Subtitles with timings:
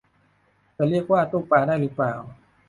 [0.75, 2.13] จะเรียกว่าตู้ปลาได้รึเปล่า